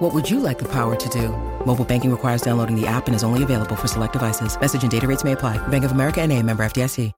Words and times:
What 0.00 0.14
would 0.14 0.30
you 0.30 0.40
like 0.40 0.58
the 0.58 0.64
power 0.64 0.96
to 0.96 1.08
do? 1.10 1.28
Mobile 1.66 1.84
banking 1.84 2.10
requires 2.10 2.40
downloading 2.40 2.74
the 2.74 2.86
app 2.86 3.06
and 3.06 3.14
is 3.14 3.22
only 3.22 3.42
available 3.42 3.76
for 3.76 3.86
select 3.86 4.14
devices. 4.14 4.58
Message 4.58 4.80
and 4.80 4.90
data 4.90 5.06
rates 5.06 5.24
may 5.24 5.32
apply. 5.32 5.58
Bank 5.68 5.84
of 5.84 5.92
America 5.92 6.22
and 6.22 6.32
a 6.32 6.42
member 6.42 6.64
FDIC. 6.64 7.12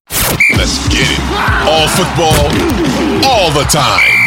Let's 0.58 0.82
get 0.88 1.06
it. 1.06 1.20
All 1.62 1.86
football, 1.95 2.42
all 3.23 3.52
the 3.54 3.62
time. 3.70 4.18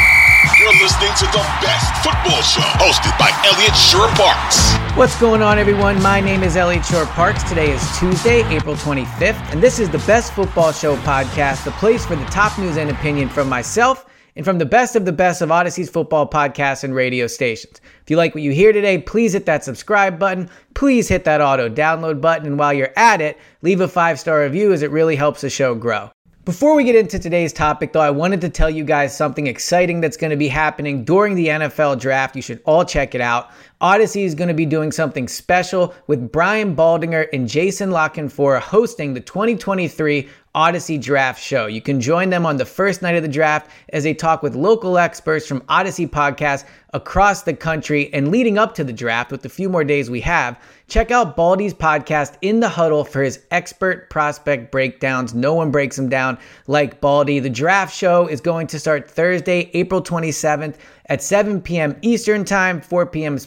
You're 0.58 0.72
listening 0.82 1.12
to 1.20 1.26
the 1.36 1.44
best 1.60 1.92
football 2.02 2.42
show 2.44 2.62
hosted 2.80 3.20
by 3.20 3.30
Eliot 3.44 3.76
Shorr-Parks. 3.76 4.72
What's 4.98 5.20
going 5.20 5.42
on, 5.42 5.60
everyone? 5.60 6.02
My 6.02 6.22
name 6.22 6.42
is 6.42 6.56
Eliot 6.56 6.86
Shorr-Parks. 6.86 7.44
Today 7.44 7.74
is 7.74 8.00
Tuesday, 8.00 8.42
April 8.56 8.78
25th, 8.78 9.52
and 9.52 9.62
this 9.62 9.80
is 9.80 9.90
the 9.90 10.00
Best 10.08 10.32
Football 10.32 10.72
Show 10.72 10.96
podcast, 10.98 11.66
the 11.66 11.72
place 11.72 12.06
for 12.06 12.16
the 12.16 12.24
top 12.28 12.58
news 12.58 12.78
and 12.78 12.90
opinion 12.90 13.28
from 13.28 13.50
myself 13.50 14.06
and 14.36 14.46
from 14.46 14.58
the 14.58 14.66
best 14.66 14.96
of 14.96 15.06
the 15.06 15.12
best 15.12 15.42
of 15.42 15.50
Audacy's 15.50 15.90
football 15.90 16.30
podcasts 16.30 16.84
and 16.84 16.94
radio 16.94 17.28
stations. 17.28 17.80
If 18.04 18.10
you 18.10 18.18
like 18.18 18.36
what 18.36 18.44
you 18.44 18.52
hear 18.52 18.74
today, 18.74 18.98
please 18.98 19.34
hit 19.34 19.46
that 19.46 19.64
subscribe 19.64 20.20
button. 20.20 20.50
Please 20.74 21.08
hit 21.08 21.24
that 21.24 21.42
auto 21.42 21.70
download 21.70 22.22
button. 22.22 22.48
And 22.48 22.60
while 22.60 22.74
you're 22.74 22.94
at 22.98 23.22
it, 23.22 23.38
leave 23.62 23.82
a 23.82 23.88
five 23.88 24.20
star 24.20 24.42
review 24.42 24.74
as 24.74 24.82
it 24.82 24.92
really 24.92 25.16
helps 25.16 25.42
the 25.42 25.50
show 25.50 25.76
grow. 25.76 26.12
Before 26.46 26.76
we 26.76 26.84
get 26.84 26.96
into 26.96 27.18
today's 27.18 27.52
topic, 27.52 27.92
though, 27.92 28.02
I 28.02 28.12
wanted 28.12 28.40
to 28.42 28.50
tell 28.50 28.70
you 28.70 28.84
guys 28.84 29.18
something 29.18 29.48
exciting 29.48 30.00
that's 30.00 30.16
going 30.16 30.30
to 30.30 30.38
be 30.38 30.48
happening 30.48 31.04
during 31.04 31.34
the 31.34 31.48
NFL 31.48 32.00
draft. 32.00 32.36
You 32.36 32.44
should 32.44 32.62
all 32.66 32.86
check 32.86 33.16
it 33.16 33.22
out. 33.22 33.50
Audacy 33.82 34.26
is 34.26 34.36
going 34.36 34.50
to 34.50 34.54
be 34.54 34.68
doing 34.68 34.92
something 34.92 35.28
special 35.28 35.96
with 36.06 36.32
Brian 36.32 36.76
Baldinger 36.76 37.30
and 37.34 37.50
Jason 37.50 37.90
La 37.90 38.10
Canfora 38.10 38.62
hosting 38.62 39.16
the 39.16 39.22
2023 39.22 40.30
Audacy 40.56 41.02
Draft 41.02 41.42
Show. 41.42 41.66
You 41.66 41.82
can 41.82 42.00
join 42.00 42.30
them 42.30 42.46
on 42.46 42.56
the 42.56 42.66
first 42.66 43.02
night 43.02 43.16
of 43.16 43.24
the 43.24 43.28
draft 43.28 43.70
as 43.90 44.04
they 44.04 44.14
talk 44.14 44.42
with 44.42 44.56
local 44.56 44.98
experts 44.98 45.46
from 45.46 45.60
Audacy 45.62 46.10
podcasts 46.10 46.64
across 46.94 47.44
the 47.44 47.54
country 47.54 48.12
and 48.14 48.32
leading 48.32 48.58
up 48.58 48.74
to 48.76 48.86
the 48.86 48.94
draft 48.94 49.32
with 49.32 49.42
the 49.42 49.50
few 49.50 49.68
more 49.68 49.84
days 49.84 50.10
we 50.10 50.22
have. 50.22 50.58
Check 50.88 51.12
out 51.12 51.36
Baldy's 51.36 51.74
podcast 51.74 52.38
In 52.42 52.62
the 52.62 52.70
Huddle 52.70 53.04
for 53.04 53.22
his 53.22 53.42
expert 53.52 54.10
prospect 54.10 54.72
breakdowns. 54.72 55.34
No 55.34 55.54
one 55.54 55.72
breaks 55.72 55.98
them 55.98 56.08
down 56.08 56.38
like 56.68 57.02
Baldy. 57.02 57.40
The 57.40 57.50
draft 57.50 57.94
show 57.94 58.28
is 58.28 58.40
going 58.40 58.68
to 58.68 58.80
start 58.80 59.12
Thursday, 59.12 59.70
April 59.74 60.02
27th 60.02 60.78
at 61.08 61.22
7 61.22 61.62
p.m. 61.62 61.98
Eastern 62.02 62.46
Time, 62.46 62.80
4 62.80 63.08
p.m. 63.08 63.38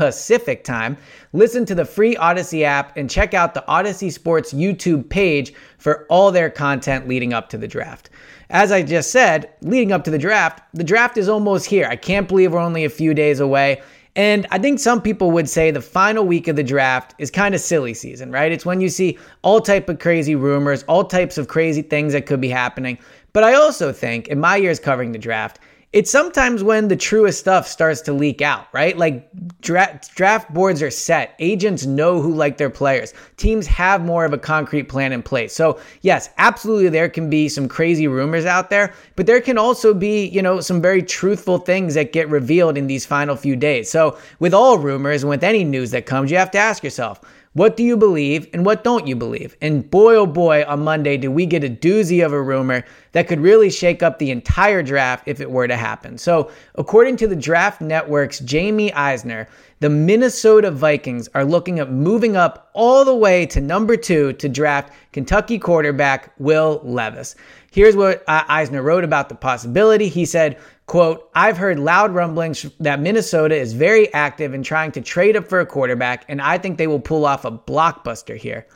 Pacific 0.00 0.64
Time. 0.64 0.96
Listen 1.34 1.66
to 1.66 1.74
the 1.74 1.84
free 1.84 2.16
Audacy 2.16 2.62
app 2.62 2.96
and 2.96 3.10
check 3.10 3.34
out 3.34 3.52
the 3.52 3.62
Audacy 3.68 4.10
Sports 4.10 4.50
YouTube 4.50 5.10
page 5.10 5.52
for 5.76 6.06
all 6.08 6.32
their 6.32 6.48
content 6.48 7.06
leading 7.06 7.34
up 7.34 7.50
to 7.50 7.58
the 7.58 7.68
draft. 7.68 8.08
As 8.48 8.72
I 8.72 8.82
just 8.82 9.10
said, 9.10 9.52
leading 9.60 9.92
up 9.92 10.04
to 10.04 10.10
the 10.10 10.16
draft, 10.16 10.62
the 10.72 10.84
draft 10.84 11.18
is 11.18 11.28
almost 11.28 11.66
here. 11.66 11.86
I 11.86 11.96
can't 11.96 12.28
believe 12.28 12.52
we're 12.52 12.60
only 12.60 12.86
a 12.86 12.88
few 12.88 13.12
days 13.12 13.40
away. 13.40 13.82
And 14.16 14.46
I 14.50 14.56
think 14.56 14.78
some 14.78 15.02
people 15.02 15.32
would 15.32 15.50
say 15.50 15.70
the 15.70 15.82
final 15.82 16.24
week 16.24 16.48
of 16.48 16.56
the 16.56 16.64
draft 16.64 17.14
is 17.18 17.30
kind 17.30 17.54
of 17.54 17.60
silly 17.60 17.92
season, 17.92 18.32
right? 18.32 18.50
It's 18.50 18.64
when 18.64 18.80
you 18.80 18.88
see 18.88 19.18
all 19.42 19.60
type 19.60 19.90
of 19.90 19.98
crazy 19.98 20.34
rumors, 20.34 20.82
all 20.84 21.04
types 21.04 21.36
of 21.36 21.48
crazy 21.48 21.82
things 21.82 22.14
that 22.14 22.24
could 22.24 22.40
be 22.40 22.48
happening. 22.48 22.96
But 23.34 23.44
I 23.44 23.52
also 23.52 23.92
think 23.92 24.28
in 24.28 24.40
my 24.40 24.56
years 24.56 24.80
covering 24.80 25.12
the 25.12 25.18
draft, 25.18 25.58
it's 25.92 26.10
sometimes 26.10 26.62
when 26.62 26.86
the 26.86 26.96
truest 26.96 27.40
stuff 27.40 27.66
starts 27.66 28.00
to 28.02 28.12
leak 28.12 28.40
out, 28.40 28.68
right? 28.72 28.96
Like 28.96 29.28
draft, 29.60 30.14
draft 30.14 30.54
boards 30.54 30.82
are 30.82 30.90
set. 30.90 31.34
Agents 31.40 31.84
know 31.84 32.22
who 32.22 32.32
like 32.32 32.58
their 32.58 32.70
players. 32.70 33.12
Teams 33.38 33.66
have 33.66 34.04
more 34.04 34.24
of 34.24 34.32
a 34.32 34.38
concrete 34.38 34.84
plan 34.84 35.10
in 35.12 35.20
place. 35.20 35.52
So, 35.52 35.80
yes, 36.02 36.30
absolutely 36.38 36.90
there 36.90 37.08
can 37.08 37.28
be 37.28 37.48
some 37.48 37.66
crazy 37.66 38.06
rumors 38.06 38.46
out 38.46 38.70
there, 38.70 38.94
but 39.16 39.26
there 39.26 39.40
can 39.40 39.58
also 39.58 39.92
be, 39.92 40.26
you 40.26 40.42
know, 40.42 40.60
some 40.60 40.80
very 40.80 41.02
truthful 41.02 41.58
things 41.58 41.94
that 41.94 42.12
get 42.12 42.28
revealed 42.28 42.78
in 42.78 42.86
these 42.86 43.04
final 43.04 43.34
few 43.34 43.56
days. 43.56 43.90
So, 43.90 44.16
with 44.38 44.54
all 44.54 44.78
rumors 44.78 45.24
and 45.24 45.30
with 45.30 45.42
any 45.42 45.64
news 45.64 45.90
that 45.90 46.06
comes, 46.06 46.30
you 46.30 46.36
have 46.36 46.52
to 46.52 46.58
ask 46.58 46.84
yourself, 46.84 47.20
what 47.52 47.76
do 47.76 47.82
you 47.82 47.96
believe 47.96 48.48
and 48.52 48.64
what 48.64 48.84
don't 48.84 49.08
you 49.08 49.16
believe? 49.16 49.56
And 49.60 49.90
boy, 49.90 50.14
oh 50.14 50.26
boy, 50.26 50.64
on 50.68 50.84
Monday, 50.84 51.16
did 51.16 51.28
we 51.28 51.46
get 51.46 51.64
a 51.64 51.68
doozy 51.68 52.24
of 52.24 52.32
a 52.32 52.40
rumor 52.40 52.84
that 53.12 53.26
could 53.26 53.40
really 53.40 53.70
shake 53.70 54.02
up 54.02 54.18
the 54.18 54.30
entire 54.30 54.82
draft 54.82 55.24
if 55.26 55.40
it 55.40 55.50
were 55.50 55.66
to 55.66 55.76
happen. 55.76 56.16
So, 56.16 56.50
according 56.76 57.16
to 57.18 57.26
the 57.26 57.36
Draft 57.36 57.80
Network's 57.80 58.38
Jamie 58.40 58.92
Eisner, 58.92 59.48
the 59.80 59.90
Minnesota 59.90 60.70
Vikings 60.70 61.28
are 61.34 61.44
looking 61.44 61.80
at 61.80 61.90
moving 61.90 62.36
up 62.36 62.70
all 62.74 63.04
the 63.04 63.14
way 63.14 63.46
to 63.46 63.60
number 63.60 63.96
two 63.96 64.32
to 64.34 64.48
draft 64.48 64.92
Kentucky 65.12 65.58
quarterback 65.58 66.32
Will 66.38 66.80
Levis. 66.84 67.34
Here's 67.70 67.94
what 67.94 68.24
Eisner 68.26 68.82
wrote 68.82 69.04
about 69.04 69.28
the 69.28 69.36
possibility. 69.36 70.08
He 70.08 70.24
said, 70.24 70.58
Quote, 70.86 71.30
I've 71.36 71.56
heard 71.56 71.78
loud 71.78 72.12
rumblings 72.12 72.66
that 72.80 72.98
Minnesota 72.98 73.54
is 73.54 73.74
very 73.74 74.12
active 74.12 74.54
in 74.54 74.64
trying 74.64 74.90
to 74.92 75.00
trade 75.00 75.36
up 75.36 75.46
for 75.48 75.60
a 75.60 75.66
quarterback, 75.66 76.24
and 76.28 76.42
I 76.42 76.58
think 76.58 76.78
they 76.78 76.88
will 76.88 76.98
pull 76.98 77.24
off 77.24 77.44
a 77.44 77.52
blockbuster 77.52 78.36
here. 78.36 78.66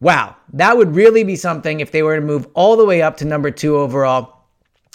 Wow, 0.00 0.34
that 0.54 0.76
would 0.76 0.96
really 0.96 1.22
be 1.22 1.36
something 1.36 1.78
if 1.78 1.92
they 1.92 2.02
were 2.02 2.16
to 2.16 2.20
move 2.20 2.48
all 2.54 2.76
the 2.76 2.84
way 2.84 3.00
up 3.00 3.16
to 3.18 3.24
number 3.24 3.52
two 3.52 3.76
overall. 3.76 4.36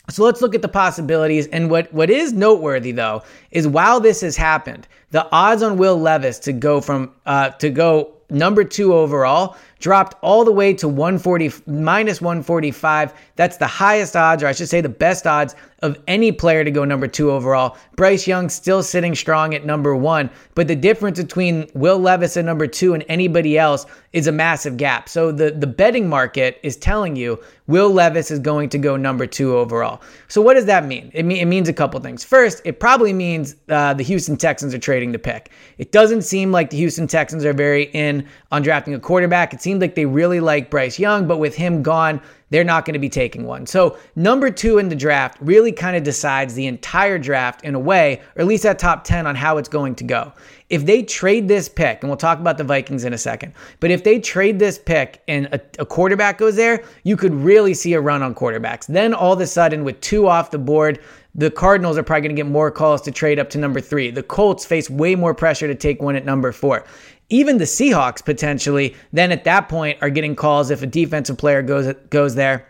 So 0.10 0.26
let's 0.26 0.42
look 0.42 0.54
at 0.54 0.62
the 0.62 0.68
possibilities. 0.68 1.48
And 1.48 1.72
what, 1.72 1.92
what 1.94 2.10
is 2.10 2.34
noteworthy 2.34 2.92
though 2.92 3.24
is 3.52 3.66
while 3.66 4.02
this 4.02 4.20
has 4.20 4.36
happened, 4.36 4.90
the 5.12 5.26
odds 5.32 5.64
on 5.64 5.78
Will 5.78 5.98
Levis 5.98 6.38
to 6.40 6.52
go 6.52 6.82
from 6.82 7.14
uh, 7.26 7.52
to 7.52 7.70
go 7.70 8.14
number 8.30 8.64
two 8.64 8.94
overall 8.94 9.56
dropped 9.82 10.16
all 10.22 10.46
the 10.46 10.52
way 10.52 10.74
to 10.76 10.88
140 10.88 11.52
minus 11.68 12.22
145. 12.22 13.14
That's 13.36 13.58
the 13.58 13.68
highest 13.68 14.16
odds, 14.16 14.44
or 14.44 14.48
I 14.48 14.54
should 14.54 14.70
say 14.70 14.80
the 14.80 14.90
best 14.90 15.28
odds 15.28 15.56
of 15.82 15.98
any 16.08 16.32
player 16.32 16.64
to 16.64 16.72
go 16.72 16.86
number 16.86 17.08
two 17.08 17.32
overall. 17.32 17.76
Bryce 17.96 18.28
Young 18.28 18.50
still 18.50 18.84
sitting 18.84 19.16
strong 19.16 19.54
at 19.56 19.66
number 19.66 19.96
one, 19.96 20.30
but 20.54 20.68
the 20.68 20.76
difference 20.76 21.20
between 21.20 21.68
Will 21.74 21.98
Levis 21.98 22.38
at 22.38 22.46
number 22.46 22.68
two 22.68 22.94
and 22.94 23.04
anybody 23.10 23.58
else 23.58 23.86
is 24.14 24.28
a 24.28 24.32
massive 24.32 24.78
gap. 24.78 25.10
So 25.10 25.32
the, 25.32 25.52
the 25.52 25.68
betting 25.68 26.08
market 26.08 26.60
is 26.64 26.78
telling 26.78 27.16
you 27.16 27.40
Will 27.68 27.90
Levis 27.90 28.30
is 28.30 28.40
going 28.40 28.70
to 28.70 28.78
go 28.78 28.98
number 28.98 29.26
two 29.26 29.56
overall. 29.56 30.02
So 30.28 30.42
what 30.42 30.56
does 30.56 30.66
that 30.66 30.86
mean? 30.86 31.10
It, 31.14 31.24
mean, 31.24 31.38
it 31.38 31.46
means 31.46 31.70
a 31.70 31.74
couple 31.74 32.00
things. 32.02 32.24
First, 32.24 32.62
it 32.66 32.80
probably 32.80 33.14
means 33.14 33.56
uh, 33.70 33.94
the 33.94 34.04
Houston 34.04 34.36
Texans 34.36 34.74
are 34.74 34.80
trading 34.80 35.14
the 35.14 35.20
pick. 35.20 35.52
It 35.78 35.92
doesn't 35.92 36.24
seem 36.24 36.52
like 36.52 36.70
the 36.70 36.78
Houston 36.78 37.08
Texans 37.08 37.46
are 37.46 37.54
very 37.54 37.84
in 37.94 38.28
on 38.52 38.62
drafting 38.62 38.94
a 38.94 39.00
quarterback. 39.00 39.54
It 39.54 39.62
seemed 39.72 39.82
like 39.82 39.96
they 39.96 40.06
really 40.06 40.42
like 40.42 40.70
Bryce 40.70 41.00
Young, 41.00 41.28
but 41.28 41.38
with 41.38 41.56
him 41.56 41.82
gone, 41.82 42.20
they're 42.50 42.66
not 42.66 42.84
going 42.84 42.96
to 42.96 43.00
be 43.00 43.08
taking 43.08 43.46
one. 43.46 43.66
So, 43.66 43.98
number 44.18 44.52
two 44.52 44.80
in 44.80 44.90
the 44.90 44.98
draft 44.98 45.38
really 45.40 45.72
kind 45.72 45.96
of 45.96 46.04
decides 46.04 46.54
the 46.56 46.68
entire 46.68 47.18
draft 47.18 47.64
in 47.64 47.74
a 47.74 47.80
way, 47.80 48.22
or 48.36 48.42
at 48.42 48.48
least 48.48 48.64
that 48.64 48.80
top 48.80 49.06
10 49.06 49.26
on 49.26 49.34
how 49.34 49.58
it's 49.58 49.70
going 49.70 49.96
to 49.96 50.04
go. 50.04 50.34
If 50.70 50.86
they 50.86 51.04
trade 51.04 51.48
this 51.48 51.70
pick, 51.70 52.04
and 52.04 52.10
we'll 52.10 52.18
talk 52.18 52.40
about 52.40 52.58
the 52.58 52.66
Vikings 52.66 53.06
in 53.06 53.14
a 53.14 53.18
second, 53.18 53.54
but 53.80 53.92
if 53.92 54.04
they 54.04 54.20
trade 54.20 54.60
this 54.60 54.78
pick 54.78 55.22
and 55.30 55.46
a, 55.46 55.62
a 55.80 55.86
quarterback 55.86 56.38
goes 56.38 56.58
there, 56.58 56.84
you 57.04 57.16
could 57.16 57.34
really 57.34 57.74
see 57.74 57.94
a 57.94 58.02
run 58.02 58.22
on 58.22 58.36
quarterbacks. 58.36 58.88
Then 58.88 59.14
all 59.14 59.32
of 59.32 59.40
a 59.40 59.48
sudden, 59.48 59.86
with 59.86 60.02
two 60.02 60.28
off 60.28 60.52
the 60.52 60.58
board, 60.58 61.00
the 61.34 61.50
Cardinals 61.50 61.98
are 61.98 62.04
probably 62.04 62.22
going 62.22 62.36
to 62.36 62.42
get 62.44 62.50
more 62.50 62.72
calls 62.72 63.02
to 63.04 63.12
trade 63.12 63.40
up 63.40 63.50
to 63.52 63.58
number 63.58 63.80
three. 63.80 64.12
The 64.12 64.24
Colts 64.24 64.66
face 64.66 64.90
way 64.90 65.16
more 65.16 65.34
pressure 65.34 65.68
to 65.68 65.76
take 65.76 66.02
one 66.02 66.16
at 66.16 66.26
number 66.26 66.52
four 66.52 66.86
even 67.32 67.58
the 67.58 67.66
Seahawks 67.66 68.24
potentially 68.24 68.96
then 69.14 69.32
at 69.32 69.46
that 69.46 69.70
point 69.70 69.98
are 70.02 70.10
getting 70.10 70.36
calls 70.36 70.70
if 70.70 70.84
a 70.84 70.88
defensive 70.88 71.38
player 71.38 71.64
goes 71.64 71.92
goes 72.10 72.36
there, 72.36 72.68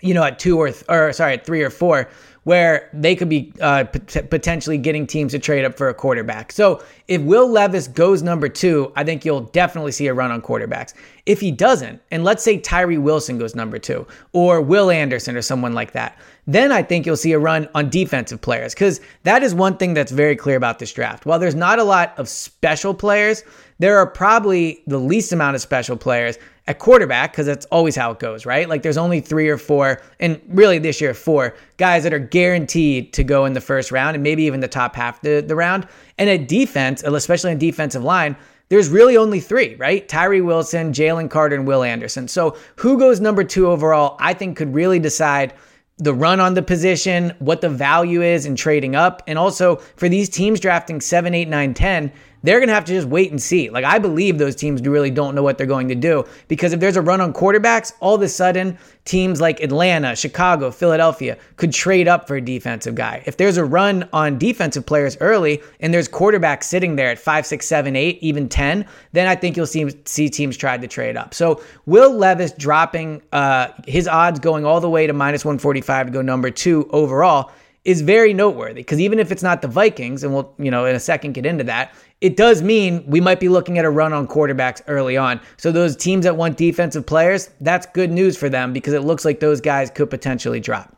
you 0.00 0.14
know, 0.14 0.22
at 0.22 0.38
two 0.38 0.58
or 0.58 0.70
th- 0.70 0.84
or 0.88 1.12
sorry, 1.12 1.34
at 1.34 1.44
three 1.44 1.62
or 1.62 1.70
four, 1.70 2.08
where 2.44 2.88
they 2.92 3.14
could 3.14 3.28
be 3.28 3.52
uh, 3.60 3.84
potentially 3.84 4.78
getting 4.78 5.06
teams 5.06 5.32
to 5.32 5.38
trade 5.38 5.64
up 5.64 5.76
for 5.76 5.88
a 5.88 5.94
quarterback. 5.94 6.52
So 6.52 6.82
if 7.06 7.20
Will 7.20 7.48
Levis 7.48 7.86
goes 7.86 8.22
number 8.22 8.48
two, 8.48 8.92
I 8.96 9.04
think 9.04 9.24
you'll 9.24 9.42
definitely 9.42 9.92
see 9.92 10.06
a 10.06 10.14
run 10.14 10.30
on 10.30 10.40
quarterbacks. 10.40 10.94
If 11.26 11.40
he 11.40 11.50
doesn't, 11.50 12.00
and 12.10 12.24
let's 12.24 12.42
say 12.42 12.58
Tyree 12.58 12.98
Wilson 12.98 13.38
goes 13.38 13.54
number 13.54 13.78
two, 13.78 14.06
or 14.32 14.62
Will 14.62 14.90
Anderson 14.90 15.36
or 15.36 15.42
someone 15.42 15.74
like 15.74 15.92
that, 15.92 16.18
then 16.46 16.72
I 16.72 16.82
think 16.82 17.04
you'll 17.04 17.16
see 17.16 17.32
a 17.32 17.38
run 17.38 17.68
on 17.74 17.90
defensive 17.90 18.40
players 18.40 18.74
because 18.74 19.00
that 19.24 19.42
is 19.42 19.54
one 19.54 19.76
thing 19.76 19.94
that's 19.94 20.10
very 20.10 20.34
clear 20.34 20.56
about 20.56 20.78
this 20.78 20.92
draft. 20.92 21.26
While 21.26 21.38
there's 21.38 21.54
not 21.54 21.78
a 21.78 21.84
lot 21.84 22.18
of 22.18 22.28
special 22.28 22.94
players, 22.94 23.44
there 23.78 23.98
are 23.98 24.06
probably 24.06 24.82
the 24.86 24.98
least 24.98 25.30
amount 25.32 25.56
of 25.56 25.60
special 25.60 25.96
players 25.96 26.38
at 26.70 26.78
quarterback 26.78 27.32
because 27.32 27.46
that's 27.46 27.66
always 27.66 27.96
how 27.96 28.12
it 28.12 28.20
goes, 28.20 28.46
right? 28.46 28.68
Like 28.68 28.82
there's 28.82 28.96
only 28.96 29.20
three 29.20 29.48
or 29.48 29.58
four, 29.58 30.00
and 30.20 30.40
really 30.46 30.78
this 30.78 31.00
year, 31.00 31.14
four 31.14 31.56
guys 31.78 32.04
that 32.04 32.14
are 32.14 32.20
guaranteed 32.20 33.12
to 33.14 33.24
go 33.24 33.44
in 33.44 33.54
the 33.54 33.60
first 33.60 33.90
round 33.90 34.14
and 34.14 34.22
maybe 34.22 34.44
even 34.44 34.60
the 34.60 34.68
top 34.68 34.94
half 34.94 35.20
the, 35.20 35.40
the 35.40 35.56
round. 35.56 35.88
And 36.16 36.30
at 36.30 36.46
defense, 36.46 37.02
especially 37.02 37.50
on 37.50 37.58
defensive 37.58 38.04
line, 38.04 38.36
there's 38.68 38.88
really 38.88 39.16
only 39.16 39.40
three, 39.40 39.74
right? 39.74 40.08
Tyree 40.08 40.42
Wilson, 40.42 40.92
Jalen 40.92 41.28
Carter, 41.28 41.56
and 41.56 41.66
Will 41.66 41.82
Anderson. 41.82 42.28
So 42.28 42.56
who 42.76 42.98
goes 42.98 43.20
number 43.20 43.42
two 43.42 43.66
overall, 43.66 44.16
I 44.20 44.32
think 44.32 44.56
could 44.56 44.72
really 44.72 45.00
decide 45.00 45.54
the 45.98 46.14
run 46.14 46.38
on 46.38 46.54
the 46.54 46.62
position, 46.62 47.34
what 47.40 47.60
the 47.60 47.68
value 47.68 48.22
is 48.22 48.46
in 48.46 48.54
trading 48.54 48.94
up. 48.94 49.22
And 49.26 49.38
also 49.38 49.76
for 49.96 50.08
these 50.08 50.28
teams 50.28 50.60
drafting 50.60 51.00
7, 51.00 51.34
8, 51.34 51.48
9, 51.48 51.74
10, 51.74 52.12
they're 52.42 52.58
going 52.58 52.68
to 52.68 52.74
have 52.74 52.84
to 52.86 52.92
just 52.92 53.08
wait 53.08 53.30
and 53.30 53.40
see. 53.40 53.70
Like, 53.70 53.84
I 53.84 53.98
believe 53.98 54.38
those 54.38 54.56
teams 54.56 54.82
really 54.82 55.10
don't 55.10 55.34
know 55.34 55.42
what 55.42 55.58
they're 55.58 55.66
going 55.66 55.88
to 55.88 55.94
do 55.94 56.24
because 56.48 56.72
if 56.72 56.80
there's 56.80 56.96
a 56.96 57.02
run 57.02 57.20
on 57.20 57.32
quarterbacks, 57.32 57.92
all 58.00 58.14
of 58.14 58.22
a 58.22 58.28
sudden, 58.28 58.78
teams 59.04 59.40
like 59.40 59.60
Atlanta, 59.60 60.14
Chicago, 60.14 60.70
Philadelphia 60.70 61.36
could 61.56 61.72
trade 61.72 62.08
up 62.08 62.26
for 62.26 62.36
a 62.36 62.40
defensive 62.40 62.94
guy. 62.94 63.22
If 63.26 63.36
there's 63.36 63.56
a 63.56 63.64
run 63.64 64.08
on 64.12 64.38
defensive 64.38 64.86
players 64.86 65.16
early 65.20 65.62
and 65.80 65.92
there's 65.92 66.08
quarterbacks 66.08 66.64
sitting 66.64 66.96
there 66.96 67.10
at 67.10 67.18
five, 67.18 67.46
six, 67.46 67.66
seven, 67.66 67.96
eight, 67.96 68.18
even 68.20 68.48
10, 68.48 68.86
then 69.12 69.26
I 69.26 69.34
think 69.34 69.56
you'll 69.56 69.66
see, 69.66 69.90
see 70.04 70.28
teams 70.28 70.56
try 70.56 70.76
to 70.76 70.88
trade 70.88 71.16
up. 71.16 71.34
So, 71.34 71.62
Will 71.86 72.14
Levis 72.14 72.52
dropping 72.52 73.22
uh, 73.32 73.68
his 73.86 74.06
odds 74.06 74.38
going 74.38 74.64
all 74.64 74.80
the 74.80 74.90
way 74.90 75.06
to 75.06 75.12
minus 75.12 75.44
145 75.44 76.06
to 76.06 76.12
go 76.12 76.22
number 76.22 76.50
two 76.50 76.88
overall 76.92 77.50
is 77.84 78.02
very 78.02 78.34
noteworthy 78.34 78.74
because 78.74 79.00
even 79.00 79.18
if 79.18 79.32
it's 79.32 79.42
not 79.42 79.62
the 79.62 79.68
Vikings, 79.68 80.22
and 80.22 80.34
we'll, 80.34 80.54
you 80.58 80.70
know, 80.70 80.84
in 80.84 80.94
a 80.94 81.00
second 81.00 81.32
get 81.32 81.46
into 81.46 81.64
that, 81.64 81.94
it 82.20 82.36
does 82.36 82.60
mean 82.62 83.02
we 83.06 83.20
might 83.20 83.40
be 83.40 83.48
looking 83.48 83.78
at 83.78 83.84
a 83.84 83.90
run 83.90 84.12
on 84.12 84.28
quarterbacks 84.28 84.82
early 84.86 85.16
on. 85.16 85.40
So 85.56 85.72
those 85.72 85.96
teams 85.96 86.24
that 86.24 86.36
want 86.36 86.58
defensive 86.58 87.06
players, 87.06 87.50
that's 87.60 87.86
good 87.86 88.10
news 88.10 88.36
for 88.36 88.48
them 88.48 88.72
because 88.72 88.92
it 88.92 89.00
looks 89.00 89.24
like 89.24 89.40
those 89.40 89.60
guys 89.60 89.90
could 89.90 90.10
potentially 90.10 90.60
drop. 90.60 90.94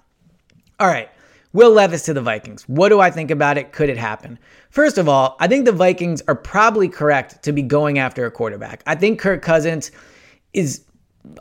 All 0.80 0.88
right. 0.88 1.08
Will 1.52 1.70
Levis 1.70 2.04
to 2.04 2.14
the 2.14 2.22
Vikings. 2.22 2.66
What 2.68 2.88
do 2.88 3.00
I 3.00 3.10
think 3.10 3.30
about 3.30 3.58
it? 3.58 3.72
Could 3.72 3.90
it 3.90 3.98
happen? 3.98 4.38
First 4.70 4.96
of 4.96 5.08
all, 5.08 5.36
I 5.38 5.46
think 5.46 5.66
the 5.66 5.72
Vikings 5.72 6.22
are 6.26 6.34
probably 6.34 6.88
correct 6.88 7.42
to 7.42 7.52
be 7.52 7.62
going 7.62 7.98
after 7.98 8.24
a 8.24 8.30
quarterback. 8.30 8.82
I 8.86 8.94
think 8.94 9.20
Kirk 9.20 9.42
Cousins 9.42 9.92
is 10.54 10.84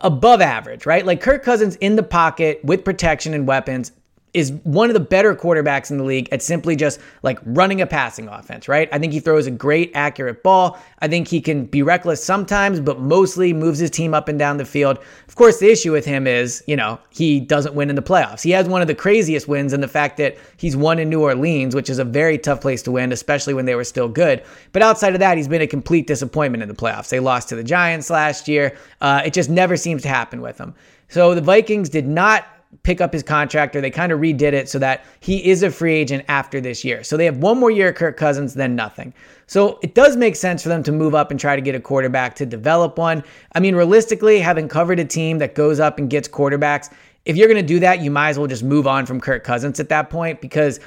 above 0.02 0.42
average, 0.42 0.86
right? 0.86 1.06
Like 1.06 1.22
Kirk 1.22 1.44
Cousins 1.44 1.78
in 1.78 1.96
the 1.96 2.04
pocket 2.04 2.60
with 2.64 2.84
protection 2.84 3.34
and 3.34 3.48
weapons 3.48 3.94
is 4.34 4.52
one 4.64 4.90
of 4.90 4.94
the 4.94 5.00
better 5.00 5.36
quarterbacks 5.36 5.92
in 5.92 5.98
the 5.98 6.04
league 6.04 6.30
at 6.32 6.42
simply 6.42 6.76
just 6.76 7.00
like 7.22 7.38
running 7.46 7.82
a 7.82 7.88
passing 7.88 8.30
offense, 8.30 8.68
right? 8.68 8.88
I 8.94 8.98
think 8.98 9.12
he 9.12 9.20
throws 9.20 9.46
a 9.46 9.52
great, 9.52 9.92
accurate 9.94 10.42
ball. 10.42 10.80
I 11.00 11.10
think 11.10 11.28
he 11.28 11.42
can 11.42 11.66
be 11.66 11.84
reckless 11.84 12.24
sometimes, 12.24 12.80
but 12.80 13.02
mostly 13.02 13.52
moves 13.52 13.80
his 13.80 13.92
team 13.92 14.14
up 14.14 14.30
and 14.30 14.40
down 14.40 14.56
the 14.56 14.66
field. 14.66 15.00
Of 15.28 15.36
course, 15.36 15.60
the 15.60 15.70
issue 15.70 15.92
with 15.92 16.06
him 16.06 16.28
is, 16.28 16.64
you 16.66 16.78
know, 16.78 16.98
he 17.10 17.42
doesn't 17.42 17.76
win 17.76 17.90
in 17.90 17.98
the 17.98 18.02
playoffs. 18.02 18.42
He 18.42 18.52
has 18.52 18.70
one 18.70 18.82
of 18.82 18.88
the 18.88 18.96
craziest 18.96 19.50
wins 19.50 19.74
in 19.74 19.82
the 19.82 19.88
fact 19.88 20.16
that 20.18 20.38
he's 20.56 20.78
won 20.78 20.98
in 20.98 21.10
New 21.10 21.22
Orleans, 21.22 21.76
which 21.76 21.90
is 21.90 22.00
a 22.00 22.06
very 22.06 22.38
tough 22.38 22.62
place 22.62 22.82
to 22.84 22.92
win, 22.92 23.12
especially 23.12 23.54
when 23.54 23.66
they 23.66 23.76
were 23.76 23.84
still 23.84 24.08
good. 24.08 24.44
But 24.72 24.82
outside 24.82 25.14
of 25.14 25.20
that, 25.20 25.36
he's 25.36 25.50
been 25.50 25.62
a 25.62 25.68
complete 25.68 26.08
disappointment 26.08 26.64
in 26.64 26.70
the 26.70 26.76
playoffs. 26.76 27.10
They 27.10 27.20
lost 27.20 27.50
to 27.50 27.56
the 27.56 27.64
Giants 27.64 28.10
last 28.10 28.48
year. 28.48 28.78
Uh, 29.02 29.24
it 29.26 29.34
just 29.34 29.50
never 29.50 29.76
seems 29.76 30.04
to 30.04 30.08
happen 30.08 30.40
with 30.40 30.58
him. 30.58 30.74
So 31.10 31.36
the 31.36 31.42
Vikings 31.42 31.90
did 31.90 32.08
not 32.08 32.46
pick 32.84 33.02
up 33.02 33.14
his 33.14 33.24
contract 33.24 33.76
or 33.76 33.82
they 33.82 33.92
kind 33.92 34.12
of 34.12 34.20
redid 34.20 34.54
it 34.54 34.68
so 34.68 34.80
that 34.80 35.04
he 35.20 35.46
is 35.50 35.62
a 35.62 35.70
free 35.70 35.94
agent 35.94 36.26
after 36.28 36.60
this 36.60 36.84
year. 36.84 37.04
So 37.04 37.18
they 37.18 37.26
have 37.26 37.38
one 37.38 37.60
more 37.60 37.70
year 37.70 37.90
of 37.90 37.96
Kirk 37.96 38.18
Cousins, 38.18 38.54
then 38.54 38.76
nothing. 38.76 39.14
So 39.48 39.80
it 39.84 39.94
does 39.94 40.18
make 40.18 40.36
sense 40.36 40.64
for 40.64 40.70
them 40.70 40.82
to 40.84 40.92
move 40.92 41.14
up 41.14 41.32
and 41.32 41.40
try 41.40 41.56
to 41.56 41.62
get 41.62 41.76
a 41.76 41.80
quarterback 41.80 42.36
to 42.36 42.46
develop 42.46 42.98
one. 42.98 43.24
I 43.54 43.60
mean, 43.60 43.76
realistically, 43.76 44.40
having 44.40 44.68
covered 44.68 45.00
a 45.00 45.06
team 45.06 45.38
that 45.40 45.56
goes 45.56 45.80
up 45.80 46.00
and 46.00 46.10
gets 46.10 46.28
quarterbacks, 46.28 46.90
if 47.26 47.38
you're 47.38 47.48
going 47.48 47.62
to 47.62 47.68
do 47.68 47.80
that, 47.80 48.02
you 48.02 48.10
might 48.10 48.30
as 48.30 48.40
well 48.40 48.48
just 48.48 48.64
move 48.64 48.88
on 48.88 49.06
from 49.06 49.22
Kirk 49.22 49.44
Cousins 49.44 49.80
at 49.80 49.90
that 49.90 50.10
point 50.10 50.42
because 50.42 50.80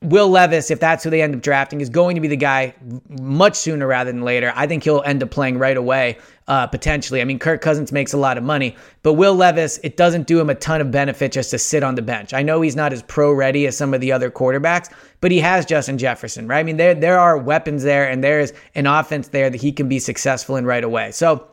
Will 0.00 0.28
Levis, 0.28 0.70
if 0.70 0.78
that's 0.78 1.02
who 1.02 1.10
they 1.10 1.22
end 1.22 1.34
up 1.34 1.40
drafting, 1.40 1.80
is 1.80 1.88
going 1.88 2.14
to 2.14 2.20
be 2.20 2.28
the 2.28 2.36
guy 2.36 2.72
much 3.20 3.56
sooner 3.56 3.84
rather 3.84 4.12
than 4.12 4.22
later. 4.22 4.52
I 4.54 4.68
think 4.68 4.84
he'll 4.84 5.02
end 5.04 5.24
up 5.24 5.30
playing 5.30 5.58
right 5.58 5.76
away, 5.76 6.18
uh, 6.46 6.68
potentially. 6.68 7.20
I 7.20 7.24
mean, 7.24 7.40
Kirk 7.40 7.60
Cousins 7.60 7.90
makes 7.90 8.12
a 8.12 8.16
lot 8.16 8.38
of 8.38 8.44
money, 8.44 8.76
but 9.02 9.14
Will 9.14 9.34
Levis, 9.34 9.78
it 9.82 9.96
doesn't 9.96 10.28
do 10.28 10.38
him 10.38 10.50
a 10.50 10.54
ton 10.54 10.80
of 10.80 10.92
benefit 10.92 11.32
just 11.32 11.50
to 11.50 11.58
sit 11.58 11.82
on 11.82 11.96
the 11.96 12.02
bench. 12.02 12.32
I 12.32 12.42
know 12.42 12.60
he's 12.60 12.76
not 12.76 12.92
as 12.92 13.02
pro 13.02 13.32
ready 13.32 13.66
as 13.66 13.76
some 13.76 13.92
of 13.92 14.00
the 14.00 14.12
other 14.12 14.30
quarterbacks, 14.30 14.88
but 15.20 15.32
he 15.32 15.40
has 15.40 15.66
Justin 15.66 15.98
Jefferson, 15.98 16.46
right? 16.46 16.60
I 16.60 16.62
mean, 16.62 16.76
there 16.76 16.94
there 16.94 17.18
are 17.18 17.36
weapons 17.36 17.82
there, 17.82 18.08
and 18.08 18.22
there 18.22 18.38
is 18.38 18.52
an 18.76 18.86
offense 18.86 19.28
there 19.28 19.50
that 19.50 19.60
he 19.60 19.72
can 19.72 19.88
be 19.88 19.98
successful 19.98 20.54
in 20.54 20.64
right 20.64 20.84
away. 20.84 21.10
So 21.10 21.48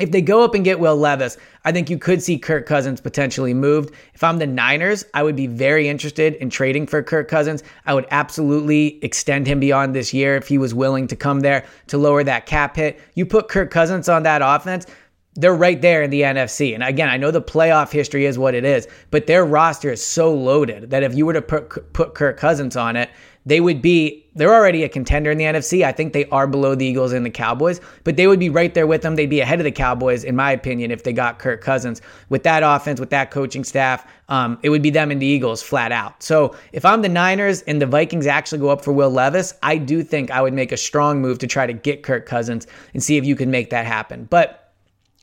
if 0.00 0.10
they 0.10 0.22
go 0.22 0.42
up 0.42 0.54
and 0.54 0.64
get 0.64 0.80
Will 0.80 0.96
Levis, 0.96 1.36
I 1.64 1.72
think 1.72 1.90
you 1.90 1.98
could 1.98 2.22
see 2.22 2.38
Kirk 2.38 2.66
Cousins 2.66 3.00
potentially 3.00 3.54
moved. 3.54 3.94
If 4.14 4.24
I'm 4.24 4.38
the 4.38 4.46
Niners, 4.46 5.04
I 5.14 5.22
would 5.22 5.36
be 5.36 5.46
very 5.46 5.88
interested 5.88 6.34
in 6.34 6.50
trading 6.50 6.86
for 6.86 7.02
Kirk 7.02 7.28
Cousins. 7.28 7.62
I 7.86 7.94
would 7.94 8.06
absolutely 8.10 9.02
extend 9.04 9.46
him 9.46 9.60
beyond 9.60 9.94
this 9.94 10.14
year 10.14 10.36
if 10.36 10.48
he 10.48 10.58
was 10.58 10.74
willing 10.74 11.06
to 11.08 11.16
come 11.16 11.40
there 11.40 11.64
to 11.88 11.98
lower 11.98 12.24
that 12.24 12.46
cap 12.46 12.76
hit. 12.76 13.00
You 13.14 13.26
put 13.26 13.48
Kirk 13.48 13.70
Cousins 13.70 14.08
on 14.08 14.22
that 14.22 14.42
offense, 14.42 14.86
they're 15.34 15.54
right 15.54 15.80
there 15.80 16.02
in 16.02 16.10
the 16.10 16.22
NFC. 16.22 16.74
And 16.74 16.82
again, 16.82 17.08
I 17.08 17.16
know 17.16 17.30
the 17.30 17.40
playoff 17.40 17.92
history 17.92 18.26
is 18.26 18.38
what 18.38 18.54
it 18.54 18.64
is, 18.64 18.88
but 19.10 19.26
their 19.26 19.44
roster 19.44 19.92
is 19.92 20.04
so 20.04 20.34
loaded 20.34 20.90
that 20.90 21.02
if 21.02 21.14
you 21.14 21.24
were 21.24 21.32
to 21.32 21.42
put, 21.42 21.92
put 21.92 22.14
Kirk 22.14 22.36
Cousins 22.36 22.76
on 22.76 22.96
it, 22.96 23.10
they 23.46 23.60
would 23.60 23.80
be 23.80 24.26
they're 24.34 24.54
already 24.54 24.84
a 24.84 24.88
contender 24.88 25.30
in 25.30 25.38
the 25.38 25.44
NFC. 25.44 25.84
I 25.84 25.92
think 25.92 26.12
they 26.12 26.26
are 26.26 26.46
below 26.46 26.74
the 26.74 26.86
Eagles 26.86 27.12
and 27.12 27.26
the 27.26 27.30
Cowboys, 27.30 27.80
but 28.04 28.16
they 28.16 28.26
would 28.26 28.38
be 28.38 28.48
right 28.48 28.72
there 28.74 28.86
with 28.86 29.02
them. 29.02 29.16
They'd 29.16 29.26
be 29.26 29.40
ahead 29.40 29.58
of 29.58 29.64
the 29.64 29.72
Cowboys, 29.72 30.22
in 30.24 30.36
my 30.36 30.52
opinion, 30.52 30.90
if 30.90 31.02
they 31.02 31.12
got 31.12 31.38
Kirk 31.38 31.60
Cousins 31.60 32.00
with 32.28 32.42
that 32.44 32.62
offense, 32.62 33.00
with 33.00 33.10
that 33.10 33.30
coaching 33.30 33.64
staff. 33.64 34.06
Um, 34.28 34.58
it 34.62 34.70
would 34.70 34.82
be 34.82 34.90
them 34.90 35.10
and 35.10 35.20
the 35.20 35.26
Eagles 35.26 35.62
flat 35.62 35.90
out. 35.90 36.22
So 36.22 36.54
if 36.72 36.84
I'm 36.84 37.02
the 37.02 37.08
Niners 37.08 37.62
and 37.62 37.82
the 37.82 37.86
Vikings 37.86 38.26
actually 38.26 38.60
go 38.60 38.68
up 38.68 38.84
for 38.84 38.92
Will 38.92 39.10
Levis, 39.10 39.54
I 39.62 39.78
do 39.78 40.02
think 40.02 40.30
I 40.30 40.40
would 40.40 40.54
make 40.54 40.70
a 40.70 40.76
strong 40.76 41.20
move 41.20 41.38
to 41.40 41.46
try 41.46 41.66
to 41.66 41.72
get 41.72 42.04
Kirk 42.04 42.26
Cousins 42.26 42.66
and 42.94 43.02
see 43.02 43.16
if 43.16 43.24
you 43.24 43.34
can 43.34 43.50
make 43.50 43.70
that 43.70 43.86
happen. 43.86 44.28
But 44.30 44.72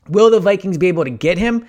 will 0.08 0.30
the 0.30 0.40
Vikings 0.40 0.76
be 0.76 0.88
able 0.88 1.04
to 1.04 1.10
get 1.10 1.38
him? 1.38 1.66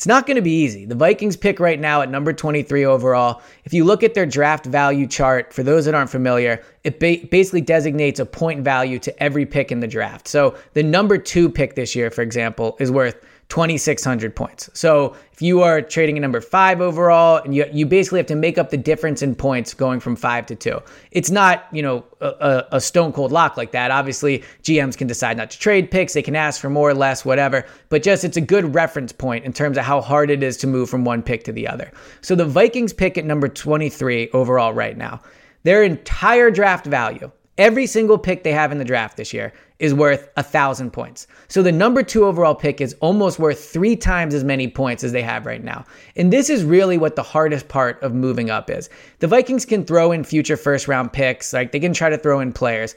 It's 0.00 0.06
not 0.06 0.26
going 0.26 0.36
to 0.36 0.40
be 0.40 0.62
easy. 0.62 0.86
The 0.86 0.94
Vikings 0.94 1.36
pick 1.36 1.60
right 1.60 1.78
now 1.78 2.00
at 2.00 2.08
number 2.08 2.32
23 2.32 2.86
overall. 2.86 3.42
If 3.66 3.74
you 3.74 3.84
look 3.84 4.02
at 4.02 4.14
their 4.14 4.24
draft 4.24 4.64
value 4.64 5.06
chart, 5.06 5.52
for 5.52 5.62
those 5.62 5.84
that 5.84 5.94
aren't 5.94 6.08
familiar, 6.08 6.62
it 6.84 6.98
ba- 6.98 7.28
basically 7.30 7.60
designates 7.60 8.18
a 8.18 8.24
point 8.24 8.64
value 8.64 8.98
to 8.98 9.22
every 9.22 9.44
pick 9.44 9.70
in 9.70 9.80
the 9.80 9.86
draft. 9.86 10.26
So 10.26 10.56
the 10.72 10.82
number 10.82 11.18
two 11.18 11.50
pick 11.50 11.74
this 11.74 11.94
year, 11.94 12.10
for 12.10 12.22
example, 12.22 12.78
is 12.80 12.90
worth 12.90 13.22
2,600 13.50 14.34
points. 14.34 14.70
So 14.74 15.16
if 15.32 15.42
you 15.42 15.60
are 15.62 15.82
trading 15.82 16.16
a 16.16 16.20
number 16.20 16.40
five 16.40 16.80
overall, 16.80 17.42
and 17.42 17.52
you, 17.52 17.66
you 17.72 17.84
basically 17.84 18.20
have 18.20 18.26
to 18.26 18.36
make 18.36 18.58
up 18.58 18.70
the 18.70 18.76
difference 18.76 19.22
in 19.22 19.34
points 19.34 19.74
going 19.74 19.98
from 19.98 20.14
five 20.14 20.46
to 20.46 20.54
two. 20.54 20.80
It's 21.10 21.30
not, 21.30 21.66
you 21.72 21.82
know, 21.82 22.04
a, 22.20 22.64
a 22.72 22.80
stone 22.80 23.12
cold 23.12 23.32
lock 23.32 23.56
like 23.56 23.72
that. 23.72 23.90
Obviously, 23.90 24.44
GMs 24.62 24.96
can 24.96 25.08
decide 25.08 25.36
not 25.36 25.50
to 25.50 25.58
trade 25.58 25.90
picks. 25.90 26.12
They 26.12 26.22
can 26.22 26.36
ask 26.36 26.60
for 26.60 26.70
more 26.70 26.88
or 26.88 26.94
less, 26.94 27.24
whatever. 27.24 27.66
But 27.88 28.04
just 28.04 28.24
it's 28.24 28.36
a 28.36 28.40
good 28.40 28.72
reference 28.72 29.12
point 29.12 29.44
in 29.44 29.52
terms 29.52 29.76
of 29.76 29.84
how 29.84 30.00
hard 30.00 30.30
it 30.30 30.44
is 30.44 30.56
to 30.58 30.68
move 30.68 30.88
from 30.88 31.04
one 31.04 31.20
pick 31.20 31.42
to 31.44 31.52
the 31.52 31.66
other. 31.66 31.92
So 32.20 32.36
the 32.36 32.46
Vikings 32.46 32.92
pick 32.92 33.18
at 33.18 33.24
number 33.24 33.48
23 33.48 34.30
overall 34.30 34.72
right 34.72 34.96
now. 34.96 35.20
Their 35.64 35.82
entire 35.82 36.50
draft 36.52 36.86
value 36.86 37.32
Every 37.60 37.86
single 37.86 38.16
pick 38.16 38.42
they 38.42 38.52
have 38.52 38.72
in 38.72 38.78
the 38.78 38.86
draft 38.86 39.18
this 39.18 39.34
year 39.34 39.52
is 39.80 39.92
worth 39.92 40.30
a 40.38 40.42
thousand 40.42 40.92
points. 40.92 41.26
So 41.48 41.62
the 41.62 41.70
number 41.70 42.02
two 42.02 42.24
overall 42.24 42.54
pick 42.54 42.80
is 42.80 42.96
almost 43.00 43.38
worth 43.38 43.62
three 43.62 43.96
times 43.96 44.32
as 44.32 44.42
many 44.42 44.66
points 44.66 45.04
as 45.04 45.12
they 45.12 45.20
have 45.20 45.44
right 45.44 45.62
now. 45.62 45.84
And 46.16 46.32
this 46.32 46.48
is 46.48 46.64
really 46.64 46.96
what 46.96 47.16
the 47.16 47.22
hardest 47.22 47.68
part 47.68 48.02
of 48.02 48.14
moving 48.14 48.48
up 48.48 48.70
is. 48.70 48.88
The 49.18 49.26
Vikings 49.26 49.66
can 49.66 49.84
throw 49.84 50.10
in 50.10 50.24
future 50.24 50.56
first 50.56 50.88
round 50.88 51.12
picks, 51.12 51.52
like 51.52 51.70
they 51.70 51.80
can 51.80 51.92
try 51.92 52.08
to 52.08 52.16
throw 52.16 52.40
in 52.40 52.50
players. 52.54 52.94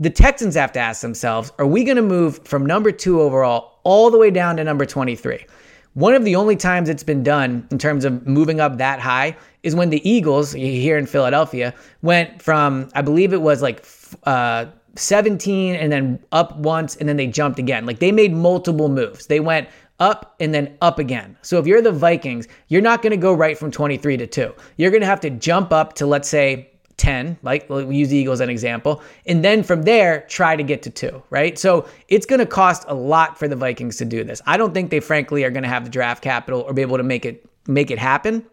The 0.00 0.08
Texans 0.08 0.54
have 0.54 0.72
to 0.72 0.80
ask 0.80 1.02
themselves, 1.02 1.52
are 1.58 1.66
we 1.66 1.84
going 1.84 1.96
to 1.96 2.02
move 2.02 2.40
from 2.46 2.64
number 2.64 2.92
two 2.92 3.20
overall 3.20 3.80
all 3.84 4.10
the 4.10 4.16
way 4.18 4.30
down 4.30 4.56
to 4.56 4.64
number 4.64 4.86
23? 4.86 5.44
One 5.92 6.14
of 6.14 6.24
the 6.24 6.36
only 6.36 6.56
times 6.56 6.88
it's 6.88 7.02
been 7.02 7.22
done 7.22 7.68
in 7.70 7.78
terms 7.78 8.06
of 8.06 8.26
moving 8.26 8.60
up 8.60 8.78
that 8.78 8.98
high 9.00 9.36
is 9.66 9.74
when 9.74 9.90
the 9.90 10.08
Eagles 10.08 10.52
here 10.52 10.96
in 10.96 11.06
Philadelphia 11.06 11.74
went 12.02 12.40
from, 12.40 12.88
I 12.94 13.02
believe 13.02 13.32
it 13.32 13.42
was 13.42 13.62
like 13.62 13.84
uh, 14.22 14.66
17 14.94 15.74
and 15.74 15.90
then 15.90 16.22
up 16.30 16.56
once 16.56 16.94
and 16.96 17.08
then 17.08 17.16
they 17.16 17.26
jumped 17.26 17.58
again. 17.58 17.84
Like 17.84 17.98
they 17.98 18.12
made 18.12 18.32
multiple 18.32 18.88
moves. 18.88 19.26
They 19.26 19.40
went 19.40 19.68
up 19.98 20.36
and 20.38 20.54
then 20.54 20.78
up 20.82 21.00
again. 21.00 21.36
So 21.42 21.58
if 21.58 21.66
you're 21.66 21.82
the 21.82 21.90
Vikings, 21.90 22.46
you're 22.68 22.80
not 22.80 23.02
going 23.02 23.10
to 23.10 23.16
go 23.16 23.32
right 23.32 23.58
from 23.58 23.72
23 23.72 24.16
to 24.18 24.26
2. 24.26 24.54
You're 24.76 24.92
going 24.92 25.00
to 25.00 25.06
have 25.06 25.20
to 25.20 25.30
jump 25.30 25.72
up 25.72 25.94
to 25.94 26.06
let's 26.06 26.28
say 26.28 26.70
10, 26.98 27.36
like 27.42 27.68
we 27.68 27.96
use 27.96 28.08
the 28.08 28.16
Eagles 28.16 28.40
as 28.40 28.44
an 28.44 28.50
example, 28.50 29.02
and 29.26 29.44
then 29.44 29.62
from 29.62 29.82
there 29.82 30.24
try 30.28 30.56
to 30.56 30.62
get 30.62 30.82
to 30.84 30.90
2, 30.90 31.22
right? 31.28 31.58
So 31.58 31.86
it's 32.08 32.24
going 32.24 32.38
to 32.38 32.46
cost 32.46 32.84
a 32.88 32.94
lot 32.94 33.38
for 33.38 33.48
the 33.48 33.56
Vikings 33.56 33.96
to 33.96 34.04
do 34.04 34.24
this. 34.24 34.40
I 34.46 34.56
don't 34.56 34.72
think 34.72 34.90
they 34.90 35.00
frankly 35.00 35.44
are 35.44 35.50
going 35.50 35.64
to 35.64 35.68
have 35.68 35.84
the 35.84 35.90
draft 35.90 36.22
capital 36.22 36.60
or 36.60 36.72
be 36.72 36.82
able 36.82 36.96
to 36.96 37.02
make 37.02 37.26
it 37.26 37.44
make 37.66 37.90
it 37.90 37.98
happen. 37.98 38.46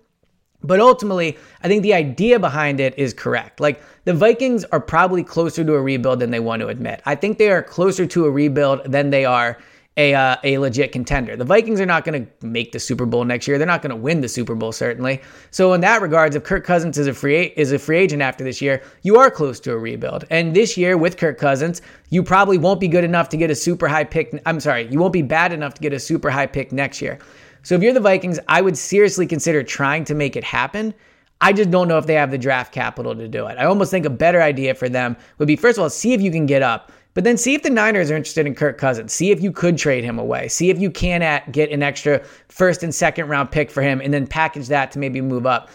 But 0.64 0.80
ultimately, 0.80 1.38
I 1.62 1.68
think 1.68 1.84
the 1.84 1.94
idea 1.94 2.40
behind 2.40 2.80
it 2.80 2.98
is 2.98 3.14
correct. 3.14 3.60
Like 3.60 3.82
the 4.06 4.14
Vikings 4.14 4.64
are 4.66 4.80
probably 4.80 5.24
closer 5.24 5.64
to 5.64 5.74
a 5.74 5.82
rebuild 5.82 6.20
than 6.20 6.32
they 6.32 6.40
want 6.40 6.62
to 6.62 6.68
admit. 6.68 7.02
I 7.06 7.16
think 7.16 7.38
they 7.38 7.50
are 7.52 7.64
closer 7.64 8.06
to 8.06 8.26
a 8.26 8.32
rebuild 8.32 8.86
than 8.86 9.10
they 9.10 9.26
are 9.26 9.58
a, 9.96 10.14
uh, 10.16 10.38
a 10.44 10.58
legit 10.58 10.92
contender. 10.92 11.36
The 11.36 11.46
Vikings 11.46 11.80
are 11.80 11.86
not 11.86 12.04
going 12.04 12.26
to 12.26 12.46
make 12.46 12.72
the 12.72 12.80
Super 12.80 13.06
Bowl 13.06 13.24
next 13.26 13.48
year. 13.48 13.58
They're 13.58 13.68
not 13.68 13.82
going 13.82 13.92
to 13.92 13.96
win 13.96 14.22
the 14.22 14.28
Super 14.28 14.56
Bowl 14.56 14.72
certainly. 14.72 15.22
So 15.52 15.74
in 15.74 15.82
that 15.82 16.02
regards, 16.02 16.36
if 16.36 16.44
Kirk 16.44 16.64
Cousins 16.64 16.98
is 16.98 17.08
a 17.08 17.14
free 17.14 17.54
is 17.56 17.72
a 17.72 17.80
free 17.80 18.00
agent 18.00 18.22
after 18.22 18.44
this 18.44 18.62
year, 18.62 18.82
you 19.04 19.18
are 19.18 19.30
close 19.30 19.60
to 19.62 19.74
a 19.74 19.78
rebuild. 19.78 20.26
And 20.32 20.56
this 20.56 20.78
year 20.78 20.98
with 20.98 21.18
Kirk 21.18 21.38
Cousins, 21.38 21.82
you 22.10 22.24
probably 22.24 22.58
won't 22.58 22.80
be 22.80 22.88
good 22.88 23.04
enough 23.04 23.30
to 23.30 23.38
get 23.38 23.52
a 23.52 23.56
super 23.56 23.88
high 23.88 24.04
pick. 24.04 24.42
I'm 24.46 24.60
sorry, 24.60 24.88
you 24.88 25.00
won't 25.00 25.14
be 25.14 25.22
bad 25.22 25.54
enough 25.54 25.76
to 25.76 25.82
get 25.82 25.94
a 25.94 26.00
super 26.00 26.32
high 26.32 26.48
pick 26.48 26.72
next 26.72 27.02
year. 27.02 27.20
So 27.64 27.76
if 27.76 27.82
you're 27.82 27.94
the 27.94 28.00
Vikings, 28.00 28.40
I 28.48 28.62
would 28.62 28.78
seriously 28.78 29.26
consider 29.26 29.64
trying 29.64 30.04
to 30.06 30.14
make 30.14 30.36
it 30.36 30.44
happen. 30.44 30.94
I 31.42 31.54
just 31.54 31.72
don't 31.72 31.88
know 31.88 31.98
if 31.98 32.06
they 32.06 32.14
have 32.14 32.32
the 32.32 32.38
draft 32.38 32.74
capital 32.74 33.16
to 33.16 33.28
do 33.28 33.48
it. 33.48 33.58
I 33.58 33.66
almost 33.66 33.92
think 33.92 34.06
a 34.06 34.10
better 34.10 34.42
idea 34.42 34.76
for 34.76 34.88
them 34.88 35.18
would 35.38 35.48
be 35.48 35.56
first 35.56 35.78
of 35.78 35.84
all, 35.84 35.90
see 35.90 36.14
if 36.14 36.22
you 36.22 36.32
can 36.32 36.46
get 36.46 36.62
up. 36.62 36.92
But 37.14 37.24
then 37.24 37.38
see 37.38 37.54
if 37.54 37.62
the 37.62 37.70
Niners 37.70 38.10
are 38.10 38.16
interested 38.16 38.48
in 38.48 38.56
Kirk 38.56 38.78
Cousins. 38.78 39.14
See 39.14 39.30
if 39.32 39.42
you 39.42 39.52
could 39.52 39.78
trade 39.78 40.04
him 40.04 40.18
away. 40.18 40.48
See 40.48 40.70
if 40.70 40.80
you 40.80 40.90
can 40.90 41.22
at, 41.22 41.52
get 41.52 41.72
an 41.72 41.84
extra 41.84 42.24
first 42.48 42.82
and 42.82 42.94
second 42.94 43.28
round 43.28 43.52
pick 43.52 43.70
for 43.70 43.82
him 43.82 44.02
and 44.02 44.14
then 44.14 44.26
package 44.26 44.68
that 44.70 44.92
to 44.92 45.00
maybe 45.00 45.22
move 45.22 45.46
up. 45.46 45.70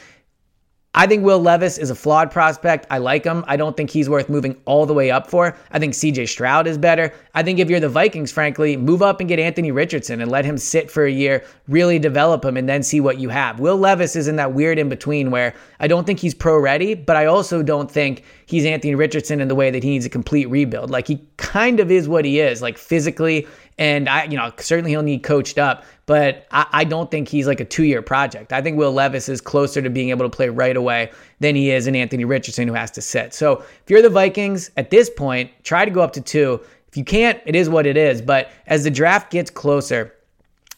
I 0.95 1.07
think 1.07 1.23
Will 1.23 1.39
Levis 1.39 1.77
is 1.77 1.91
a 1.91 1.95
flawed 1.95 2.31
prospect. 2.31 2.87
I 2.91 2.99
like 2.99 3.23
him. 3.23 3.45
I 3.47 3.57
don't 3.57 3.77
think 3.77 3.91
he's 3.91 4.09
worth 4.09 4.31
moving 4.31 4.57
all 4.65 4.87
the 4.87 4.95
way 4.95 5.11
up 5.11 5.29
for. 5.31 5.55
I 5.71 5.79
think 5.79 5.93
CJ 5.93 6.29
Stroud 6.29 6.67
is 6.67 6.79
better. 6.79 7.13
I 7.35 7.43
think 7.43 7.59
if 7.59 7.69
you're 7.69 7.79
the 7.79 7.91
Vikings, 7.91 8.33
frankly, 8.33 8.77
move 8.77 9.03
up 9.03 9.21
and 9.21 9.29
get 9.29 9.39
Anthony 9.39 9.71
Richardson 9.71 10.23
and 10.23 10.31
let 10.31 10.47
him 10.47 10.57
sit 10.57 10.91
for 10.91 11.05
a 11.05 11.11
year, 11.11 11.45
really 11.69 11.99
develop 11.99 12.43
him, 12.45 12.57
and 12.57 12.69
then 12.69 12.83
see 12.83 13.01
what 13.01 13.19
you 13.19 13.29
have. 13.29 13.61
Will 13.61 13.77
Levis 13.77 14.17
is 14.17 14.29
in 14.29 14.37
that 14.37 14.55
weird 14.55 14.79
in 14.79 14.89
between 14.89 15.31
where 15.31 15.55
I 15.79 15.89
don't 15.89 16.07
think 16.07 16.21
he's 16.21 16.35
pro 16.35 16.59
ready, 16.59 16.95
but 16.95 17.17
I 17.17 17.27
also 17.27 17.63
don't 17.63 17.91
think 17.91 18.25
he's 18.47 18.65
Anthony 18.65 18.95
Richardson 18.95 19.43
in 19.43 19.49
the 19.49 19.55
way 19.55 19.71
that 19.71 19.85
he 19.85 19.91
needs 19.91 20.07
a 20.07 20.11
complete 20.11 20.47
rebuild. 20.47 20.91
Like 20.91 21.07
he 21.07 21.23
kind 21.37 21.81
of 21.81 21.91
is 21.91 22.09
what 22.09 22.25
he 22.25 22.41
is, 22.41 22.63
like 22.63 22.79
physically 22.79 23.47
and 23.79 24.09
I, 24.09 24.25
you 24.25 24.37
know, 24.37 24.53
certainly 24.59 24.91
he'll 24.91 25.03
need 25.03 25.23
coached 25.23 25.57
up, 25.57 25.85
but 26.07 26.47
I, 26.51 26.67
I 26.73 26.85
don't 26.85 27.11
think 27.11 27.29
he's 27.29 27.47
like 27.47 27.61
a 27.61 27.65
two 27.65 27.85
year 27.85 28.03
project. 28.03 28.53
I 28.53 28.61
think 28.61 28.77
Will 28.77 28.93
Levis 28.93 29.29
is 29.29 29.41
closer 29.41 29.81
to 29.81 29.89
being 29.89 30.11
able 30.11 30.29
to 30.29 30.37
play 30.37 30.49
right 30.49 30.77
away 30.77 31.13
than 31.41 31.55
he 31.55 31.71
is 31.71 31.87
in 31.87 31.95
Anthony 31.95 32.25
Richardson, 32.25 32.67
who 32.67 32.75
has 32.75 32.91
to 32.93 33.03
sit. 33.03 33.33
So 33.33 33.59
if 33.59 33.85
you're 33.89 34.03
the 34.03 34.11
Vikings 34.11 34.71
at 34.77 34.91
this 34.91 35.09
point, 35.09 35.51
try 35.63 35.85
to 35.85 35.91
go 35.91 36.01
up 36.01 36.13
to 36.15 36.21
two. 36.21 36.61
If 36.89 36.97
you 36.97 37.05
can't, 37.05 37.41
it 37.47 37.55
is 37.55 37.69
what 37.69 37.87
it 37.87 37.97
is. 37.97 38.21
But 38.21 38.51
as 38.67 38.85
the 38.85 38.91
draft 38.91 39.31
gets 39.31 39.51
closer, 39.51 40.15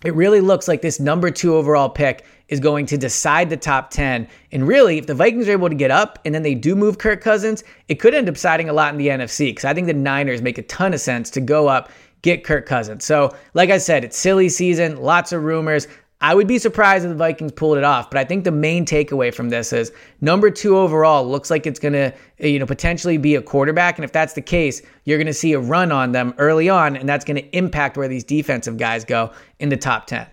it 0.05 0.15
really 0.15 0.41
looks 0.41 0.67
like 0.67 0.83
this 0.83 0.99
number 0.99 1.31
two 1.31 1.55
overall 1.55 1.89
pick 1.89 2.25
is 2.49 2.59
going 2.59 2.87
to 2.87 2.99
decide 2.99 3.49
the 3.51 3.57
top 3.57 3.91
10. 3.91 4.27
And 4.51 4.67
really, 4.67 4.99
if 4.99 5.07
the 5.07 5.15
Vikings 5.15 5.47
are 5.47 5.53
able 5.53 5.69
to 5.69 5.75
get 5.75 5.91
up 5.91 6.19
and 6.25 6.35
then 6.35 6.43
they 6.43 6.55
do 6.55 6.75
move 6.75 6.99
Kirk 6.99 7.21
Cousins, 7.21 7.63
it 7.89 7.97
could 7.97 8.15
end 8.15 8.29
up 8.29 8.37
siding 8.37 8.69
a 8.69 8.73
lot 8.73 8.93
in 8.93 8.99
the 8.99 9.09
NFC 9.09 9.49
because 9.49 9.65
I 9.65 9.75
think 9.75 9.87
the 9.87 9.95
Niners 9.95 10.43
make 10.43 10.59
a 10.59 10.63
ton 10.63 10.95
of 10.95 11.01
sense 11.01 11.31
to 11.31 11.41
go 11.41 11.69
up 11.69 11.91
get 12.23 12.45
Kirk 12.45 12.67
Cousins. 12.67 13.05
So, 13.05 13.35
like 13.55 13.71
I 13.71 13.79
said, 13.79 14.05
it's 14.05 14.17
silly 14.17 14.49
season, 14.49 15.01
lots 15.01 15.33
of 15.33 15.43
rumors. 15.43 15.87
I 16.23 16.35
would 16.35 16.47
be 16.47 16.59
surprised 16.59 17.05
if 17.07 17.09
the 17.09 17.15
Vikings 17.15 17.53
pulled 17.53 17.79
it 17.79 17.85
off, 17.85 18.11
but 18.11 18.19
I 18.19 18.25
think 18.25 18.45
the 18.45 18.51
main 18.51 18.85
takeaway 18.85 19.33
from 19.33 19.49
this 19.49 19.73
is 19.73 19.91
number 20.21 20.51
two 20.51 20.77
overall 20.77 21.27
looks 21.27 21.51
like 21.51 21.67
it's 21.67 21.81
going 21.81 21.95
to, 21.95 22.13
you 22.39 22.59
know, 22.59 22.67
potentially 22.67 23.17
be 23.17 23.37
a 23.37 23.43
quarterback. 23.43 23.97
And 23.97 24.05
if 24.05 24.13
that's 24.13 24.35
the 24.35 24.43
case, 24.43 24.83
you're 25.05 25.17
going 25.17 25.27
to 25.29 25.33
see 25.33 25.55
a 25.55 25.59
run 25.59 25.91
on 25.91 26.13
them 26.13 26.35
early 26.37 26.69
on, 26.69 26.95
and 26.95 27.09
that's 27.09 27.25
going 27.25 27.37
to 27.37 27.57
impact 27.57 27.97
where 27.97 28.09
these 28.09 28.25
defensive 28.25 28.77
guys 28.77 29.03
go 29.03 29.33
in 29.61 29.71
the 29.71 29.79
top 29.79 30.07
10. 30.09 30.27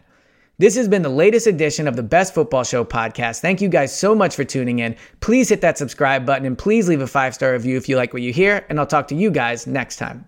This 0.60 0.76
has 0.76 0.90
been 0.90 1.04
the 1.04 1.10
latest 1.10 1.48
edition 1.48 1.88
of 1.88 1.96
the 1.96 2.04
Best 2.04 2.34
Football 2.34 2.66
Show 2.66 2.84
podcast. 2.84 3.40
Thank 3.40 3.62
you 3.62 3.70
guys 3.70 3.98
so 3.98 4.14
much 4.14 4.36
for 4.36 4.44
tuning 4.44 4.80
in. 4.80 4.96
Please 5.22 5.48
hit 5.48 5.62
that 5.62 5.78
subscribe 5.78 6.26
button 6.26 6.48
and 6.48 6.58
please 6.58 6.90
leave 6.90 7.02
a 7.02 7.08
five 7.08 7.34
star 7.34 7.54
review 7.54 7.78
if 7.78 7.88
you 7.88 7.96
like 7.96 8.12
what 8.12 8.24
you 8.24 8.34
hear, 8.34 8.66
and 8.68 8.78
I'll 8.78 8.88
talk 8.88 9.08
to 9.10 9.16
you 9.16 9.32
guys 9.32 9.68
next 9.68 9.96
time. 9.98 10.26